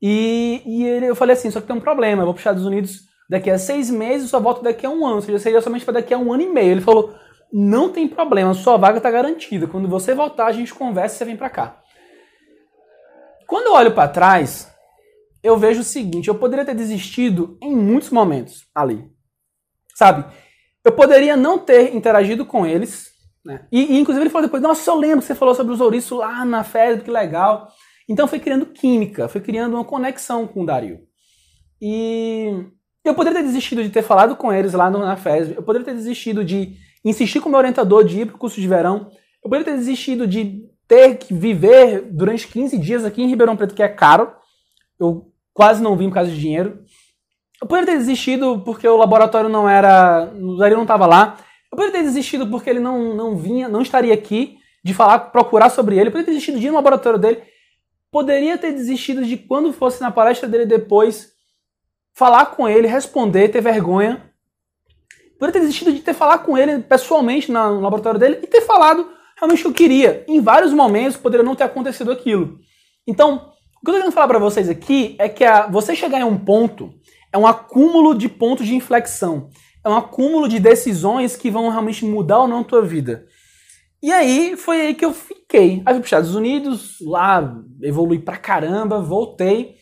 E, 0.00 0.62
e 0.64 0.84
ele, 0.84 1.06
eu 1.06 1.16
falei 1.16 1.34
assim, 1.34 1.50
só 1.50 1.60
que 1.60 1.66
tem 1.66 1.76
um 1.76 1.80
problema, 1.80 2.22
eu 2.22 2.26
vou 2.26 2.34
para 2.34 2.38
os 2.38 2.42
Estados 2.42 2.64
Unidos 2.64 3.00
daqui 3.28 3.50
a 3.50 3.58
seis 3.58 3.90
meses, 3.90 4.30
só 4.30 4.38
volto 4.40 4.62
daqui 4.62 4.86
a 4.86 4.90
um 4.90 5.04
ano. 5.06 5.16
Ou 5.16 5.22
seja, 5.22 5.38
seria 5.38 5.60
somente 5.60 5.84
para 5.84 5.94
daqui 5.94 6.14
a 6.14 6.18
um 6.18 6.32
ano 6.32 6.42
e 6.42 6.48
meio. 6.48 6.72
Ele 6.72 6.80
falou, 6.80 7.14
não 7.52 7.90
tem 7.90 8.06
problema, 8.06 8.54
sua 8.54 8.76
vaga 8.76 8.98
está 8.98 9.10
garantida. 9.10 9.66
Quando 9.66 9.88
você 9.88 10.14
voltar, 10.14 10.46
a 10.46 10.52
gente 10.52 10.74
conversa 10.74 11.14
e 11.14 11.18
você 11.18 11.24
vem 11.24 11.36
para 11.36 11.50
cá. 11.50 11.80
Quando 13.46 13.68
eu 13.68 13.72
olho 13.72 13.94
para 13.94 14.08
trás, 14.08 14.70
eu 15.42 15.56
vejo 15.56 15.80
o 15.80 15.84
seguinte: 15.84 16.28
eu 16.28 16.34
poderia 16.34 16.64
ter 16.64 16.74
desistido 16.74 17.56
em 17.62 17.74
muitos 17.74 18.10
momentos 18.10 18.66
ali. 18.74 19.10
Sabe? 19.94 20.24
Eu 20.88 20.92
poderia 20.92 21.36
não 21.36 21.58
ter 21.58 21.94
interagido 21.94 22.46
com 22.46 22.66
eles. 22.66 23.10
Né? 23.44 23.60
E, 23.70 23.96
e, 23.96 24.00
inclusive 24.00 24.22
ele 24.22 24.30
falou 24.30 24.46
depois: 24.46 24.62
Nossa, 24.62 24.90
eu 24.90 24.96
lembro 24.96 25.18
que 25.18 25.26
você 25.26 25.34
falou 25.34 25.54
sobre 25.54 25.74
os 25.74 25.82
ouriços 25.82 26.18
lá 26.18 26.46
na 26.46 26.64
festa, 26.64 27.04
que 27.04 27.10
legal. 27.10 27.68
Então 28.08 28.26
foi 28.26 28.38
criando 28.40 28.64
química, 28.64 29.28
foi 29.28 29.42
criando 29.42 29.74
uma 29.74 29.84
conexão 29.84 30.46
com 30.46 30.62
o 30.62 30.66
Dario. 30.66 31.00
E 31.78 32.64
eu 33.04 33.14
poderia 33.14 33.40
ter 33.40 33.46
desistido 33.46 33.82
de 33.82 33.90
ter 33.90 34.00
falado 34.00 34.34
com 34.34 34.50
eles 34.50 34.72
lá 34.72 34.88
na 34.88 35.14
FESB, 35.14 35.56
eu 35.56 35.62
poderia 35.62 35.84
ter 35.84 35.94
desistido 35.94 36.42
de 36.42 36.74
insistir 37.04 37.40
com 37.40 37.50
o 37.50 37.52
meu 37.52 37.58
orientador 37.58 38.02
de 38.02 38.22
ir 38.22 38.26
para 38.26 38.36
o 38.36 38.38
curso 38.38 38.58
de 38.58 38.66
verão, 38.66 39.10
eu 39.44 39.50
poderia 39.50 39.66
ter 39.66 39.76
desistido 39.76 40.26
de 40.26 40.62
ter 40.88 41.18
que 41.18 41.34
viver 41.34 42.00
durante 42.10 42.48
15 42.48 42.78
dias 42.78 43.04
aqui 43.04 43.22
em 43.22 43.28
Ribeirão 43.28 43.58
Preto, 43.58 43.74
que 43.74 43.82
é 43.82 43.88
caro, 43.88 44.32
eu 44.98 45.30
quase 45.52 45.82
não 45.82 45.96
vim 45.96 46.08
por 46.08 46.14
causa 46.14 46.30
de 46.30 46.40
dinheiro. 46.40 46.82
Eu 47.60 47.66
poderia 47.66 47.92
ter 47.92 47.98
desistido 47.98 48.62
porque 48.64 48.86
o 48.86 48.96
laboratório 48.96 49.48
não 49.48 49.68
era. 49.68 50.30
O 50.34 50.56
Dario 50.56 50.76
não 50.76 50.84
estava 50.84 51.06
lá. 51.06 51.38
Eu 51.70 51.76
poderia 51.76 52.00
ter 52.00 52.04
desistido 52.04 52.46
porque 52.46 52.70
ele 52.70 52.80
não, 52.80 53.14
não 53.14 53.36
vinha, 53.36 53.68
não 53.68 53.82
estaria 53.82 54.14
aqui 54.14 54.58
de 54.84 54.94
falar, 54.94 55.18
procurar 55.18 55.68
sobre 55.68 55.96
ele. 55.96 56.08
Eu 56.08 56.12
poderia 56.12 56.26
ter 56.26 56.32
desistido 56.32 56.58
de 56.58 56.66
ir 56.66 56.70
no 56.70 56.76
laboratório 56.76 57.18
dele. 57.18 57.42
Poderia 58.10 58.56
ter 58.56 58.72
desistido 58.72 59.24
de 59.24 59.36
quando 59.36 59.72
fosse 59.72 60.00
na 60.00 60.10
palestra 60.10 60.48
dele 60.48 60.64
depois 60.64 61.32
falar 62.14 62.46
com 62.46 62.68
ele, 62.68 62.86
responder, 62.86 63.48
ter 63.48 63.60
vergonha. 63.60 64.32
Poderia 65.38 65.52
ter 65.52 65.60
desistido 65.60 65.92
de 65.92 66.00
ter 66.00 66.14
falado 66.14 66.44
com 66.44 66.56
ele 66.56 66.80
pessoalmente 66.80 67.50
no 67.52 67.80
laboratório 67.80 68.18
dele 68.18 68.40
e 68.42 68.46
ter 68.46 68.62
falado 68.62 69.08
realmente 69.36 69.60
o 69.60 69.62
que 69.64 69.68
eu 69.68 69.74
queria. 69.74 70.24
Em 70.26 70.40
vários 70.40 70.72
momentos 70.72 71.16
poderia 71.16 71.44
não 71.44 71.54
ter 71.54 71.64
acontecido 71.64 72.10
aquilo. 72.10 72.58
Então, 73.06 73.34
o 73.34 73.84
que 73.84 73.90
eu 73.90 73.92
estou 73.92 73.94
querendo 73.94 74.12
falar 74.12 74.26
para 74.26 74.38
vocês 74.38 74.68
aqui 74.68 75.16
é 75.18 75.28
que 75.28 75.44
a, 75.44 75.66
você 75.66 75.94
chegar 75.94 76.18
em 76.18 76.24
um 76.24 76.36
ponto 76.36 76.92
é 77.32 77.38
um 77.38 77.46
acúmulo 77.46 78.14
de 78.14 78.28
pontos 78.28 78.66
de 78.66 78.74
inflexão. 78.74 79.50
É 79.84 79.88
um 79.88 79.96
acúmulo 79.96 80.48
de 80.48 80.58
decisões 80.58 81.36
que 81.36 81.50
vão 81.50 81.68
realmente 81.68 82.04
mudar 82.04 82.40
ou 82.40 82.48
não 82.48 82.60
a 82.60 82.64
tua 82.64 82.82
vida. 82.82 83.26
E 84.02 84.12
aí 84.12 84.56
foi 84.56 84.80
aí 84.80 84.94
que 84.94 85.04
eu 85.04 85.12
fiquei. 85.12 85.82
Aí 85.84 85.94
fui 85.94 85.94
para 85.94 86.00
os 86.00 86.06
Estados 86.06 86.34
Unidos, 86.34 86.96
lá 87.00 87.60
evolui 87.82 88.18
pra 88.18 88.36
caramba, 88.36 89.00
voltei. 89.00 89.76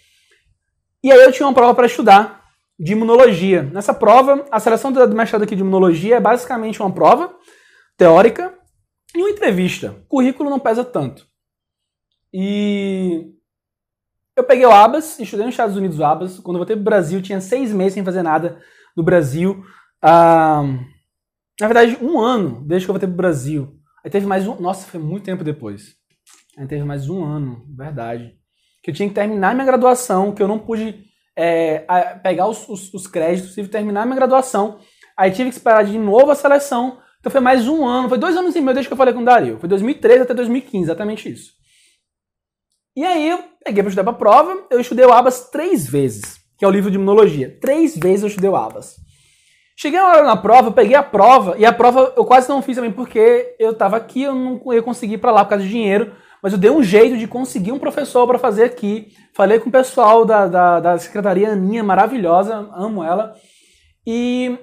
E 1.03 1.12
aí 1.12 1.21
eu 1.21 1.33
tinha 1.33 1.47
uma 1.47 1.55
prova 1.55 1.75
para 1.75 1.87
estudar 1.87 2.45
de 2.79 2.93
imunologia. 2.93 3.62
Nessa 3.62 3.95
prova, 3.95 4.45
a 4.50 4.61
seleção 4.61 4.93
do 4.93 5.09
mestrado 5.15 5.43
aqui 5.43 5.55
de 5.55 5.62
imunologia 5.62 6.17
é 6.17 6.21
basicamente 6.21 6.81
uma 6.81 6.93
prova 6.93 7.35
teórica 7.97 8.55
e 9.15 9.19
uma 9.19 9.31
entrevista. 9.31 9.97
O 10.05 10.09
currículo 10.09 10.50
não 10.50 10.59
pesa 10.59 10.85
tanto. 10.85 11.26
E 12.33 13.36
eu 14.37 14.45
peguei 14.45 14.66
o 14.66 14.71
ABAS, 14.71 15.19
estudei 15.19 15.47
nos 15.47 15.55
Estados 15.55 15.76
Unidos 15.76 15.99
o 15.99 16.05
ABAS. 16.05 16.38
Quando 16.40 16.57
eu 16.57 16.61
voltei 16.61 16.76
pro 16.76 16.85
Brasil, 16.85 17.23
tinha 17.23 17.40
seis 17.40 17.73
meses 17.73 17.95
sem 17.95 18.05
fazer 18.05 18.23
nada 18.23 18.61
no 18.97 19.02
Brasil. 19.02 19.64
Na 20.02 21.66
verdade, 21.66 21.97
um 22.02 22.21
ano 22.21 22.62
desde 22.66 22.87
que 22.87 22.90
eu 22.90 22.95
voltei 22.95 23.09
pro 23.09 23.16
Brasil. 23.16 23.75
Aí 24.05 24.11
teve 24.11 24.26
mais 24.26 24.47
um. 24.47 24.55
Nossa, 24.61 24.87
foi 24.87 25.00
muito 25.00 25.25
tempo 25.25 25.43
depois. 25.43 25.97
Aí 26.57 26.66
teve 26.66 26.85
mais 26.85 27.09
um 27.09 27.25
ano, 27.25 27.64
verdade. 27.75 28.35
Que 28.83 28.90
eu 28.90 28.95
tinha 28.95 29.09
que 29.09 29.14
terminar 29.14 29.55
minha 29.55 29.66
graduação, 29.66 30.33
que 30.33 30.43
eu 30.43 30.47
não 30.47 30.59
pude 30.59 31.07
é, 31.35 31.78
pegar 32.23 32.47
os, 32.47 32.69
os, 32.69 32.93
os 32.93 33.07
créditos, 33.07 33.55
tive 33.55 33.69
que 33.69 33.73
terminar 33.73 34.05
minha 34.05 34.16
graduação. 34.16 34.78
Aí 35.16 35.31
tive 35.31 35.50
que 35.50 35.57
esperar 35.57 35.85
de 35.85 35.99
novo 35.99 36.31
a 36.31 36.35
seleção. 36.35 36.99
Então 37.21 37.33
foi 37.33 37.40
mais 37.40 37.66
um 37.66 37.85
ano, 37.85 38.09
foi 38.09 38.19
dois 38.19 38.37
anos 38.37 38.55
e 38.55 38.61
meio 38.61 38.75
desde 38.75 38.88
que 38.88 38.93
eu 38.93 38.97
falei 38.97 39.12
com 39.12 39.23
o 39.23 39.25
Dario. 39.25 39.59
Foi 39.59 39.69
2013 39.69 40.23
até 40.23 40.35
2015, 40.35 40.85
exatamente 40.85 41.28
isso. 41.28 41.55
E 42.97 43.05
aí 43.05 43.29
eu 43.29 43.38
peguei 43.62 43.83
para 43.83 43.91
estudar 43.91 44.05
para 44.05 44.12
a 44.12 44.17
prova, 44.17 44.67
eu 44.71 44.81
estudei 44.81 45.05
o 45.05 45.12
Abas 45.12 45.50
três 45.50 45.87
vezes, 45.87 46.41
que 46.59 46.65
é 46.65 46.69
o 46.69 46.71
livro 46.71 46.91
de 46.91 46.97
imunologia. 46.97 47.57
Três 47.61 47.97
vezes 47.97 48.23
eu 48.23 48.29
estudei 48.29 48.49
o 48.49 48.57
Abas. 48.57 48.97
Cheguei 49.76 50.00
na 50.00 50.09
hora 50.09 50.25
na 50.25 50.37
prova, 50.37 50.73
peguei 50.73 50.97
a 50.97 51.03
prova, 51.03 51.55
e 51.59 51.67
a 51.67 51.73
prova 51.73 52.15
eu 52.17 52.25
quase 52.25 52.49
não 52.49 52.62
fiz 52.62 52.76
também 52.76 52.91
porque 52.91 53.55
eu 53.59 53.73
estava 53.73 53.97
aqui, 53.97 54.23
eu 54.23 54.35
não 54.35 54.73
ia 54.73 54.83
conseguir 54.83 55.15
ir 55.15 55.19
para 55.19 55.31
lá 55.31 55.45
por 55.45 55.50
causa 55.50 55.65
de 55.65 55.71
dinheiro, 55.71 56.15
mas 56.43 56.55
eu 56.55 56.59
dei 56.59 56.71
um 56.71 56.83
jeito 56.83 57.19
de 57.19 57.29
conseguir 57.29 57.73
um 57.73 57.79
professor 57.79 58.26
para 58.26 58.38
fazer 58.38 58.65
aqui. 58.65 59.12
Falei 59.35 59.61
com 59.61 59.69
o 59.69 59.73
pessoal 59.73 60.25
da, 60.25 60.47
da, 60.47 60.81
da 60.81 60.99
secretaria 60.99 61.53
Aninha, 61.53 61.85
maravilhosa, 61.85 62.71
amo 62.75 63.05
ela, 63.05 63.35
e, 64.07 64.59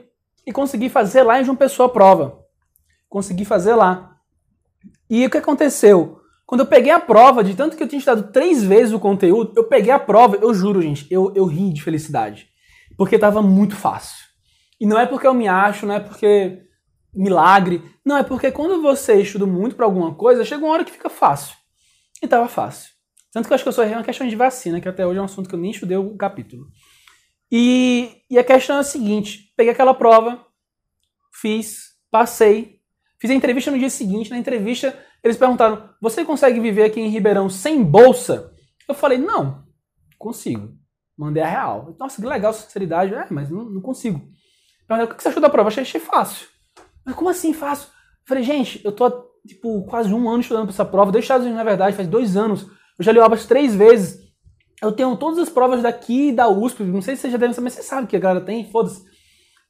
e 0.48 0.52
consegui 0.52 0.90
fazer 0.90 1.22
lá 1.22 1.40
em 1.40 1.44
João 1.44 1.56
Pessoa 1.56 1.88
a 1.88 1.92
prova 1.92 2.44
consegui 3.14 3.46
fazer 3.46 3.76
lá. 3.76 4.18
E 5.08 5.24
o 5.24 5.30
que 5.30 5.38
aconteceu? 5.38 6.20
Quando 6.54 6.60
eu 6.60 6.68
peguei 6.68 6.92
a 6.92 7.00
prova, 7.00 7.44
de 7.44 7.56
tanto 7.56 7.76
que 7.76 7.82
eu 7.82 7.88
tinha 7.88 7.98
estudado 7.98 8.32
três 8.32 8.64
vezes 8.64 8.94
o 8.94 9.00
conteúdo, 9.00 9.54
eu 9.58 9.64
peguei 9.64 9.92
a 9.92 9.98
prova, 9.98 10.36
eu 10.36 10.54
juro, 10.54 10.84
gente, 10.84 11.08
eu, 11.10 11.34
eu 11.34 11.46
ri 11.46 11.74
de 11.74 11.82
felicidade. 11.82 12.48
Porque 12.96 13.16
estava 13.16 13.42
muito 13.42 13.76
fácil. 13.76 14.24
E 14.80 14.86
não 14.86 15.00
é 15.00 15.08
porque 15.08 15.26
eu 15.26 15.34
me 15.34 15.48
acho, 15.48 15.88
não 15.88 15.96
é 15.96 16.00
porque 16.00 16.62
milagre. 17.12 17.82
Não, 18.06 18.18
é 18.18 18.24
porque 18.24 18.52
quando 18.52 18.84
você 18.84 19.20
estuda 19.20 19.48
muito 19.48 19.76
para 19.76 19.88
alguma 19.88 20.14
coisa, 20.14 20.46
chega 20.46 20.64
uma 20.64 20.72
hora 20.72 20.86
que 20.86 20.92
fica 20.92 21.10
fácil. 21.10 21.56
E 22.22 22.26
estava 22.26 22.48
fácil. 22.48 22.92
Tanto 23.32 23.48
que 23.48 23.52
eu 23.52 23.56
acho 23.56 23.64
que 23.64 23.70
eu 23.70 23.74
sou 23.74 23.84
uma 23.88 24.04
questão 24.04 24.28
de 24.28 24.36
vacina, 24.36 24.80
que 24.80 24.88
até 24.88 25.08
hoje 25.08 25.18
é 25.18 25.22
um 25.24 25.26
assunto 25.26 25.50
que 25.50 25.56
eu 25.56 25.60
nem 25.60 25.72
estudei 25.72 25.98
o 25.98 26.16
capítulo. 26.16 26.68
E, 27.52 28.12
e 28.30 28.38
a 28.38 28.44
questão 28.44 28.76
é 28.76 28.82
a 28.82 28.84
seguinte: 28.84 29.52
peguei 29.58 29.74
aquela 29.74 29.96
prova, 29.96 30.40
fiz, 31.32 31.96
passei, 32.12 32.84
Fiz 33.24 33.32
a 33.32 33.36
entrevista 33.36 33.72
no 33.72 33.80
dia 33.80 33.90
seguinte. 33.90 34.30
Na 34.30 34.38
entrevista, 34.38 34.94
eles 35.24 35.38
perguntaram: 35.38 35.90
Você 36.02 36.26
consegue 36.26 36.60
viver 36.60 36.84
aqui 36.84 37.00
em 37.00 37.10
Ribeirão 37.10 37.50
sem 37.50 37.84
bolsa? 37.84 38.54
Eu 38.88 38.94
falei: 38.94 39.18
Não, 39.18 39.64
consigo. 40.18 40.74
Mandei 41.18 41.42
a 41.42 41.48
real. 41.48 41.96
Nossa, 41.98 42.22
que 42.22 42.28
legal, 42.28 42.54
sinceridade. 42.54 43.14
É, 43.14 43.26
mas 43.30 43.50
não, 43.50 43.64
não 43.64 43.82
consigo. 43.82 44.20
Perguntaram: 44.88 45.14
O 45.14 45.16
que 45.16 45.24
você 45.24 45.30
achou 45.30 45.42
da 45.42 45.50
prova? 45.50 45.70
Achei, 45.70 45.84
achei 45.84 46.02
fácil. 46.02 46.48
Mas 47.06 47.16
como 47.16 47.30
assim 47.30 47.54
fácil? 47.54 47.88
Eu 47.88 48.28
falei: 48.28 48.44
Gente, 48.44 48.82
eu 48.84 48.92
tô 48.92 49.10
tipo 49.48 49.84
quase 49.86 50.14
um 50.14 50.30
ano 50.30 50.42
estudando 50.42 50.66
para 50.66 50.74
essa 50.74 50.86
prova. 50.86 51.12
Desde 51.12 51.26
Estados 51.26 51.46
Unidos, 51.46 51.64
na 51.64 51.70
verdade, 51.70 51.96
faz 51.96 52.08
dois 52.08 52.36
anos. 52.36 52.64
Eu 53.00 53.06
já 53.06 53.12
li 53.12 53.20
o 53.20 53.24
Abas 53.24 53.46
três 53.46 53.74
vezes. 53.74 54.22
Eu 54.82 54.92
tenho 54.92 55.16
todas 55.16 55.40
as 55.40 55.50
provas 55.50 55.82
daqui 55.82 56.34
da 56.34 56.50
USP. 56.50 56.84
Não 56.84 57.02
sei 57.02 57.16
se 57.16 57.22
vocês 57.22 57.32
já 57.32 57.40
devem 57.40 57.54
saber, 57.54 57.66
mas 57.66 57.74
você 57.74 57.84
sabe 57.84 58.08
que 58.08 58.16
a 58.18 58.20
galera 58.20 58.46
tem. 58.46 58.70
Foda-se. 58.70 59.02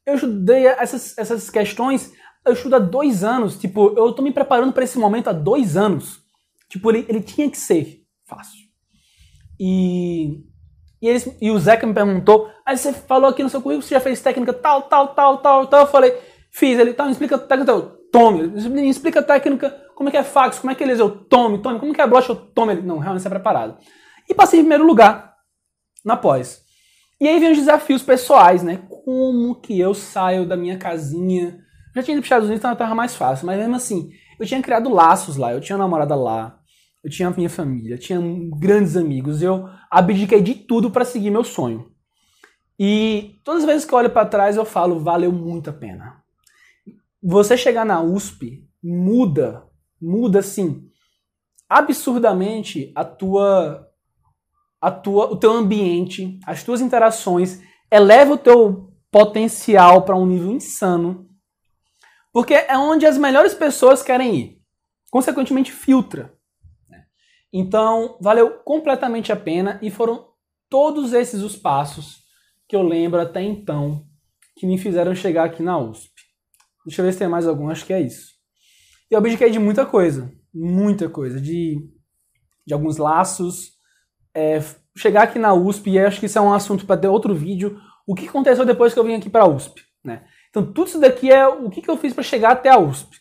Eu 0.04 0.16
estudei 0.16 0.66
essas, 0.66 1.16
essas 1.16 1.48
questões 1.48 2.12
eu 2.44 2.52
estudo 2.52 2.76
há 2.76 2.78
dois 2.78 3.24
anos. 3.24 3.56
Tipo, 3.56 3.94
eu 3.96 4.12
tô 4.12 4.22
me 4.22 4.32
preparando 4.32 4.72
para 4.72 4.84
esse 4.84 4.98
momento 4.98 5.28
há 5.28 5.32
dois 5.32 5.76
anos. 5.76 6.20
Tipo, 6.68 6.90
ele, 6.90 7.04
ele 7.08 7.20
tinha 7.20 7.50
que 7.50 7.58
ser 7.58 8.04
fácil. 8.26 8.64
E, 9.58 10.40
e, 11.00 11.08
eles, 11.08 11.36
e 11.40 11.50
o 11.50 11.58
Zeca 11.58 11.86
me 11.86 11.94
perguntou: 11.94 12.50
aí 12.66 12.76
você 12.76 12.92
falou 12.92 13.30
aqui 13.30 13.42
no 13.42 13.48
seu 13.48 13.62
currículo, 13.62 13.86
você 13.86 13.94
já 13.94 14.00
fez 14.00 14.20
técnica 14.20 14.52
tal, 14.52 14.82
tal, 14.82 15.14
tal, 15.14 15.38
tal, 15.38 15.66
tal. 15.66 15.80
Eu 15.80 15.86
falei: 15.86 16.14
fiz. 16.50 16.78
Ele, 16.78 16.92
tá, 16.92 17.04
me 17.04 17.12
explica 17.12 17.38
técnica. 17.38 17.72
Eu, 17.72 18.04
tome. 18.12 18.46
Me 18.68 18.88
explica 18.88 19.22
técnica, 19.22 19.70
como 19.94 20.08
é 20.08 20.12
que 20.12 20.18
é 20.18 20.22
fax, 20.22 20.58
como 20.58 20.70
é 20.70 20.74
que 20.74 20.84
eles. 20.84 20.98
Eu, 20.98 21.10
tome, 21.10 21.58
tome. 21.58 21.78
Como 21.78 21.92
é 21.92 21.94
que 21.94 22.00
é 22.00 22.06
blush? 22.06 22.28
Eu, 22.28 22.36
tome. 22.36 22.74
Ele, 22.74 22.82
não, 22.82 22.98
realmente 22.98 23.22
você 23.22 23.28
é 23.28 23.30
preparado. 23.30 23.76
E 24.28 24.34
passei 24.34 24.60
em 24.60 24.62
primeiro 24.62 24.86
lugar 24.86 25.34
na 26.04 26.16
pós. 26.16 26.62
E 27.20 27.28
aí 27.28 27.38
vem 27.38 27.52
os 27.52 27.58
desafios 27.58 28.02
pessoais, 28.02 28.62
né? 28.62 28.82
Como 28.88 29.54
que 29.56 29.78
eu 29.78 29.94
saio 29.94 30.46
da 30.46 30.56
minha 30.56 30.76
casinha 30.76 31.63
já 31.94 32.02
tinha 32.02 32.16
ido 32.16 32.20
para 32.20 32.24
os 32.24 32.26
Estados 32.26 32.46
Unidos, 32.46 32.60
então 32.60 32.72
estava 32.72 32.94
mais 32.94 33.14
fácil. 33.14 33.46
Mas 33.46 33.58
mesmo 33.58 33.76
assim, 33.76 34.10
eu 34.38 34.46
tinha 34.46 34.60
criado 34.60 34.92
laços 34.92 35.36
lá. 35.36 35.52
Eu 35.52 35.60
tinha 35.60 35.78
namorada 35.78 36.14
lá. 36.14 36.58
Eu 37.02 37.10
tinha 37.10 37.30
minha 37.30 37.50
família. 37.50 37.94
Eu 37.94 37.98
tinha 37.98 38.20
grandes 38.58 38.96
amigos. 38.96 39.42
Eu 39.42 39.68
abdiquei 39.90 40.42
de 40.42 40.54
tudo 40.54 40.90
para 40.90 41.04
seguir 41.04 41.30
meu 41.30 41.44
sonho. 41.44 41.90
E 42.78 43.40
todas 43.44 43.62
as 43.62 43.68
vezes 43.68 43.84
que 43.84 43.94
eu 43.94 43.98
olho 43.98 44.10
para 44.10 44.26
trás, 44.26 44.56
eu 44.56 44.64
falo, 44.64 44.98
valeu 44.98 45.30
muito 45.30 45.70
a 45.70 45.72
pena. 45.72 46.22
Você 47.22 47.56
chegar 47.56 47.86
na 47.86 48.02
USP 48.02 48.68
muda, 48.82 49.64
muda 50.02 50.40
assim, 50.40 50.88
absurdamente 51.68 52.92
a 52.94 53.04
tua, 53.04 53.88
a 54.80 54.90
tua, 54.90 55.32
o 55.32 55.36
teu 55.36 55.52
ambiente, 55.52 56.38
as 56.44 56.64
tuas 56.64 56.80
interações, 56.80 57.62
eleva 57.90 58.34
o 58.34 58.38
teu 58.38 58.92
potencial 59.10 60.02
para 60.02 60.16
um 60.16 60.26
nível 60.26 60.50
insano 60.50 61.28
porque 62.34 62.52
é 62.52 62.76
onde 62.76 63.06
as 63.06 63.16
melhores 63.16 63.54
pessoas 63.54 64.02
querem 64.02 64.34
ir. 64.34 64.62
Consequentemente, 65.08 65.70
filtra. 65.70 66.34
Né? 66.88 67.04
Então, 67.52 68.18
valeu 68.20 68.58
completamente 68.64 69.30
a 69.30 69.36
pena 69.36 69.78
e 69.80 69.88
foram 69.88 70.26
todos 70.68 71.12
esses 71.12 71.42
os 71.42 71.54
passos 71.56 72.24
que 72.66 72.74
eu 72.74 72.82
lembro 72.82 73.20
até 73.20 73.40
então 73.40 74.04
que 74.56 74.66
me 74.66 74.76
fizeram 74.76 75.14
chegar 75.14 75.44
aqui 75.44 75.62
na 75.62 75.78
USP. 75.78 76.10
Deixa 76.84 77.00
eu 77.00 77.06
ver 77.06 77.12
se 77.12 77.20
tem 77.20 77.28
mais 77.28 77.46
algum, 77.46 77.70
acho 77.70 77.86
que 77.86 77.92
é 77.92 78.00
isso. 78.00 78.32
Eu 79.08 79.18
abdiquei 79.18 79.50
de 79.50 79.60
muita 79.60 79.86
coisa, 79.86 80.32
muita 80.52 81.08
coisa, 81.08 81.40
de, 81.40 81.88
de 82.66 82.74
alguns 82.74 82.96
laços. 82.96 83.74
É, 84.34 84.60
chegar 84.96 85.22
aqui 85.22 85.38
na 85.38 85.54
USP, 85.54 85.90
e 85.90 86.00
acho 86.00 86.18
que 86.18 86.26
isso 86.26 86.38
é 86.38 86.42
um 86.42 86.52
assunto 86.52 86.84
para 86.84 87.00
ter 87.00 87.06
outro 87.06 87.32
vídeo, 87.32 87.80
o 88.04 88.12
que 88.12 88.26
aconteceu 88.26 88.64
depois 88.64 88.92
que 88.92 88.98
eu 88.98 89.04
vim 89.04 89.14
aqui 89.14 89.30
para 89.30 89.44
a 89.44 89.48
USP. 89.48 89.80
Né? 90.02 90.26
Então, 90.54 90.64
tudo 90.64 90.86
isso 90.86 91.00
daqui 91.00 91.32
é 91.32 91.48
o 91.48 91.68
que, 91.68 91.82
que 91.82 91.90
eu 91.90 91.96
fiz 91.96 92.14
para 92.14 92.22
chegar 92.22 92.52
até 92.52 92.70
a 92.70 92.78
USP. 92.78 93.16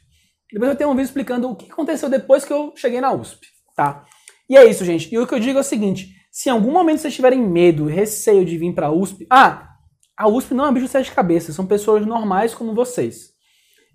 Depois 0.51 0.69
eu 0.69 0.77
tenho 0.77 0.91
um 0.91 0.93
vídeo 0.93 1.07
explicando 1.07 1.49
o 1.49 1.55
que 1.55 1.71
aconteceu 1.71 2.07
depois 2.07 2.45
que 2.45 2.53
eu 2.53 2.71
cheguei 2.75 3.01
na 3.01 3.11
USP, 3.11 3.47
tá? 3.75 4.05
E 4.47 4.55
é 4.55 4.63
isso, 4.69 4.85
gente. 4.85 5.11
E 5.11 5.17
o 5.17 5.25
que 5.25 5.33
eu 5.33 5.39
digo 5.39 5.57
é 5.57 5.61
o 5.61 5.63
seguinte: 5.63 6.13
se 6.31 6.49
em 6.49 6.51
algum 6.51 6.71
momento 6.71 6.99
vocês 6.99 7.15
tiverem 7.15 7.41
medo, 7.41 7.87
receio 7.87 8.45
de 8.45 8.55
vir 8.55 8.75
para 8.75 8.85
a 8.85 8.91
USP, 8.91 9.25
ah, 9.31 9.67
a 10.15 10.27
USP 10.29 10.53
não 10.53 10.65
é 10.65 10.69
um 10.69 10.73
bicho 10.73 10.85
de 10.85 10.91
sete 10.91 11.11
cabeças, 11.11 11.55
são 11.55 11.65
pessoas 11.65 12.05
normais 12.05 12.53
como 12.53 12.75
vocês. 12.75 13.31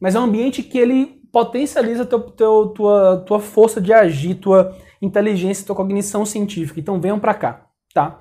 Mas 0.00 0.16
é 0.16 0.18
um 0.18 0.24
ambiente 0.24 0.64
que 0.64 0.76
ele 0.76 1.22
potencializa 1.32 2.04
teu, 2.04 2.20
teu, 2.32 2.68
tua, 2.74 3.24
tua 3.24 3.38
força 3.38 3.80
de 3.80 3.92
agir, 3.92 4.34
tua 4.34 4.76
inteligência, 5.00 5.64
tua 5.64 5.76
cognição 5.76 6.26
científica. 6.26 6.80
Então 6.80 7.00
venham 7.00 7.20
para 7.20 7.34
cá, 7.34 7.66
tá? 7.94 8.18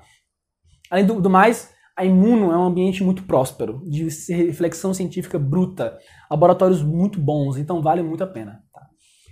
Além 0.88 1.04
do, 1.04 1.20
do 1.20 1.28
mais, 1.28 1.74
a 1.98 2.04
Imuno 2.04 2.52
é 2.52 2.56
um 2.56 2.62
ambiente 2.62 3.02
muito 3.02 3.24
próspero, 3.24 3.82
de 3.84 4.04
reflexão 4.32 4.94
científica 4.94 5.36
bruta, 5.36 5.98
laboratórios 6.30 6.80
muito 6.80 7.20
bons, 7.20 7.56
então 7.56 7.82
vale 7.82 8.04
muito 8.04 8.22
a 8.22 8.26
pena. 8.26 8.62
Tá? 8.72 8.82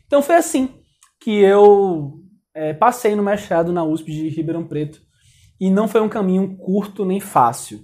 Então 0.04 0.20
foi 0.20 0.35
assim 0.35 0.70
que 1.20 1.30
eu 1.30 2.14
é, 2.52 2.75
passei 2.75 3.14
no 3.14 3.23
mestrado 3.23 3.73
na 3.73 3.85
USP 3.85 4.11
de 4.11 4.28
Ribeirão 4.30 4.66
Preto 4.66 5.00
e 5.61 5.70
não 5.70 5.87
foi 5.87 6.00
um 6.00 6.08
caminho 6.08 6.56
curto 6.56 7.04
nem 7.04 7.20
fácil. 7.20 7.78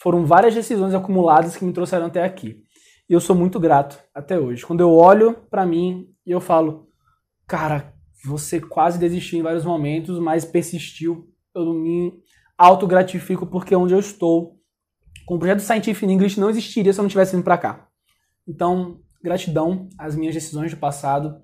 Foram 0.00 0.24
várias 0.24 0.54
decisões 0.54 0.94
acumuladas 0.94 1.56
que 1.56 1.64
me 1.64 1.72
trouxeram 1.72 2.06
até 2.06 2.22
aqui. 2.22 2.62
E 3.10 3.14
eu 3.14 3.20
sou 3.20 3.34
muito 3.34 3.58
grato 3.58 3.98
até 4.14 4.38
hoje. 4.38 4.64
Quando 4.64 4.82
eu 4.82 4.92
olho 4.92 5.34
para 5.50 5.66
mim 5.66 6.06
e 6.24 6.30
eu 6.30 6.40
falo, 6.40 6.86
cara, 7.44 7.92
você 8.24 8.60
quase 8.60 9.00
desistiu 9.00 9.40
em 9.40 9.42
vários 9.42 9.64
momentos, 9.64 10.16
mas 10.20 10.44
persistiu. 10.44 11.26
Eu 11.52 11.74
me 11.74 12.12
autogratifico 12.58 13.46
porque 13.46 13.74
onde 13.76 13.94
eu 13.94 14.00
estou, 14.00 14.58
com 15.24 15.36
o 15.36 15.38
projeto 15.38 15.60
Scientific 15.60 16.10
English 16.10 16.40
não 16.40 16.50
existiria 16.50 16.92
se 16.92 16.98
eu 16.98 17.02
não 17.02 17.08
tivesse 17.08 17.36
vindo 17.36 17.44
para 17.44 17.56
cá. 17.56 17.88
Então, 18.46 19.00
gratidão 19.22 19.88
às 19.96 20.16
minhas 20.16 20.34
decisões 20.34 20.72
do 20.72 20.76
passado, 20.78 21.40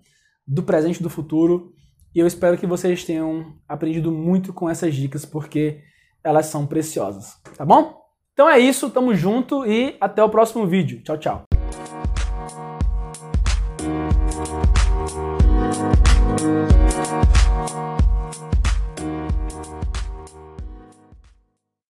do 0.46 0.62
presente 0.62 0.98
e 0.98 1.02
do 1.02 1.10
futuro. 1.10 1.72
E 2.14 2.18
eu 2.18 2.26
espero 2.26 2.58
que 2.58 2.66
vocês 2.66 3.04
tenham 3.04 3.56
aprendido 3.68 4.10
muito 4.10 4.52
com 4.52 4.68
essas 4.68 4.94
dicas, 4.94 5.24
porque 5.24 5.82
elas 6.22 6.46
são 6.46 6.66
preciosas. 6.66 7.34
Tá 7.56 7.64
bom? 7.64 8.02
Então 8.32 8.48
é 8.48 8.58
isso, 8.58 8.90
tamo 8.90 9.14
junto 9.14 9.64
e 9.64 9.96
até 10.00 10.22
o 10.22 10.28
próximo 10.28 10.66
vídeo. 10.66 11.02
Tchau, 11.02 11.18
tchau. 11.18 11.53